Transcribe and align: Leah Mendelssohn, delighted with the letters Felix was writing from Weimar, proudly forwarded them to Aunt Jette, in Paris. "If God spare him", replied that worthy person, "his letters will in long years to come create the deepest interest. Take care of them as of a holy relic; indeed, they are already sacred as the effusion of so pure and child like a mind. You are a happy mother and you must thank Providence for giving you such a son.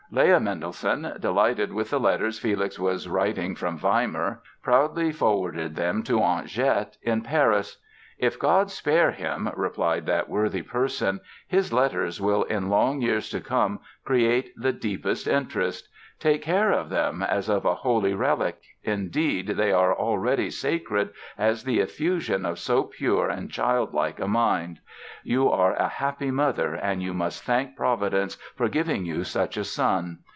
Leah 0.13 0.41
Mendelssohn, 0.41 1.13
delighted 1.21 1.71
with 1.71 1.89
the 1.91 1.97
letters 1.97 2.37
Felix 2.37 2.77
was 2.77 3.07
writing 3.07 3.55
from 3.55 3.77
Weimar, 3.77 4.41
proudly 4.61 5.13
forwarded 5.13 5.77
them 5.77 6.03
to 6.03 6.19
Aunt 6.21 6.47
Jette, 6.47 6.97
in 7.01 7.21
Paris. 7.21 7.77
"If 8.17 8.37
God 8.37 8.69
spare 8.69 9.11
him", 9.11 9.49
replied 9.55 10.05
that 10.07 10.27
worthy 10.27 10.63
person, 10.63 11.21
"his 11.47 11.71
letters 11.71 12.19
will 12.19 12.43
in 12.43 12.67
long 12.67 13.01
years 13.01 13.29
to 13.29 13.39
come 13.39 13.79
create 14.03 14.51
the 14.57 14.73
deepest 14.73 15.27
interest. 15.29 15.87
Take 16.19 16.43
care 16.43 16.69
of 16.71 16.91
them 16.91 17.23
as 17.23 17.49
of 17.49 17.65
a 17.65 17.73
holy 17.73 18.13
relic; 18.13 18.59
indeed, 18.83 19.47
they 19.47 19.71
are 19.71 19.97
already 19.97 20.51
sacred 20.51 21.09
as 21.35 21.63
the 21.63 21.79
effusion 21.79 22.45
of 22.45 22.59
so 22.59 22.83
pure 22.83 23.27
and 23.27 23.49
child 23.49 23.95
like 23.95 24.19
a 24.19 24.27
mind. 24.27 24.81
You 25.23 25.49
are 25.49 25.73
a 25.73 25.87
happy 25.87 26.29
mother 26.29 26.75
and 26.75 27.01
you 27.01 27.15
must 27.15 27.43
thank 27.43 27.75
Providence 27.75 28.35
for 28.55 28.69
giving 28.69 29.03
you 29.03 29.23
such 29.23 29.57
a 29.57 29.63
son. 29.63 30.19